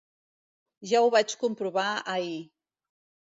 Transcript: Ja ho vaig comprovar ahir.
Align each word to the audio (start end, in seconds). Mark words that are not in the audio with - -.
Ja 0.91 1.01
ho 1.07 1.11
vaig 1.15 1.35
comprovar 1.43 1.85
ahir. 2.15 2.41